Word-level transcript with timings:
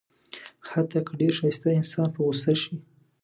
حتی 0.71 0.99
که 1.05 1.13
ډېر 1.19 1.33
ښایسته 1.39 1.67
انسان 1.79 2.07
په 2.13 2.19
غوسه 2.25 2.53
شي. 2.61 2.75